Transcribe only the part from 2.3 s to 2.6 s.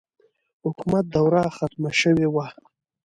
وه.